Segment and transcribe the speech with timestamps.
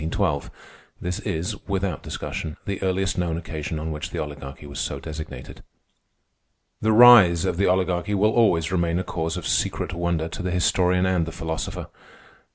[0.99, 5.61] This is, without discussion, the earliest known occasion on which the Oligarchy was so designated.
[6.81, 10.49] The rise of the Oligarchy will always remain a cause of secret wonder to the
[10.49, 11.85] historian and the philosopher.